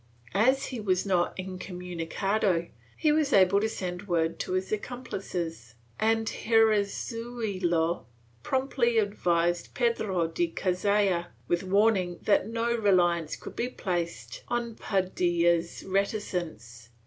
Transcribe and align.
As 0.33 0.65
he 0.65 0.79
was 0.79 1.05
not 1.05 1.37
incomunicado 1.37 2.69
he 2.97 3.11
was 3.11 3.31
able 3.31 3.61
to 3.61 3.69
send 3.69 4.07
word 4.07 4.39
to 4.39 4.53
his 4.53 4.71
accom 4.71 5.05
plices 5.05 5.75
and 5.99 6.25
Herrezuelo 6.27 8.05
promptly 8.41 8.97
advised 8.97 9.75
Pedro 9.75 10.25
de 10.27 10.47
Cazalla, 10.47 11.27
with 11.47 11.61
warning 11.61 12.17
that 12.23 12.47
no 12.49 12.75
reliance 12.75 13.35
could 13.35 13.55
be 13.55 13.69
placed 13.69 14.41
on 14.47 14.73
Padilla's 14.73 15.83
reticence. 15.83 16.89